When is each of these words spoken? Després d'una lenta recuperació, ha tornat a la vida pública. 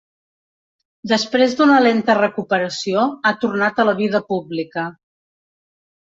Després 1.09 1.51
d'una 1.59 1.75
lenta 1.87 2.15
recuperació, 2.19 3.03
ha 3.27 3.33
tornat 3.43 3.83
a 3.83 3.85
la 3.91 3.95
vida 3.99 4.23
pública. 4.33 4.87